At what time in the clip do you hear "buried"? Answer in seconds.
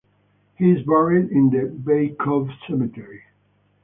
0.83-1.29